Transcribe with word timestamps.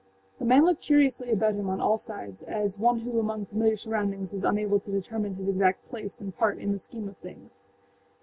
The 0.39 0.45
man 0.45 0.65
looked 0.65 0.81
curiously 0.81 1.29
about 1.29 1.53
him 1.53 1.69
on 1.69 1.79
all 1.79 1.99
sides, 1.99 2.41
as 2.41 2.79
one 2.79 3.01
who 3.01 3.19
among 3.19 3.45
familiar 3.45 3.77
surroundings 3.77 4.33
is 4.33 4.43
unable 4.43 4.79
to 4.79 4.89
determine 4.89 5.35
his 5.35 5.47
exact 5.47 5.85
place 5.85 6.19
and 6.19 6.35
part 6.35 6.57
in 6.57 6.71
the 6.71 6.79
scheme 6.79 7.07
of 7.07 7.17
things. 7.17 7.61